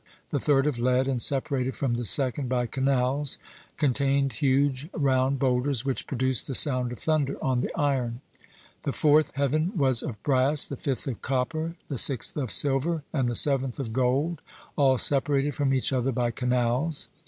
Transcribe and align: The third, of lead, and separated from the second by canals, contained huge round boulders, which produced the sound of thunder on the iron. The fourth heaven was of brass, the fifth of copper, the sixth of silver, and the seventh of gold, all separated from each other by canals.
The 0.31 0.39
third, 0.39 0.65
of 0.65 0.79
lead, 0.79 1.07
and 1.07 1.21
separated 1.21 1.75
from 1.75 1.93
the 1.93 2.05
second 2.05 2.49
by 2.49 2.65
canals, 2.65 3.37
contained 3.77 4.33
huge 4.33 4.89
round 4.93 5.37
boulders, 5.37 5.85
which 5.85 6.07
produced 6.07 6.47
the 6.47 6.55
sound 6.55 6.91
of 6.91 6.97
thunder 6.97 7.37
on 7.39 7.61
the 7.61 7.71
iron. 7.79 8.21
The 8.81 8.93
fourth 8.93 9.31
heaven 9.35 9.73
was 9.77 10.01
of 10.01 10.15
brass, 10.23 10.65
the 10.65 10.75
fifth 10.75 11.05
of 11.05 11.21
copper, 11.21 11.75
the 11.87 11.99
sixth 11.99 12.35
of 12.35 12.49
silver, 12.49 13.03
and 13.13 13.29
the 13.29 13.35
seventh 13.35 13.77
of 13.79 13.93
gold, 13.93 14.39
all 14.75 14.97
separated 14.97 15.53
from 15.53 15.71
each 15.71 15.93
other 15.93 16.11
by 16.11 16.31
canals. 16.31 17.07